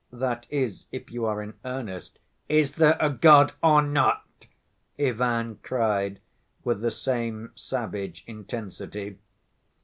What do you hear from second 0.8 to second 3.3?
if you are in earnest—" "Is there a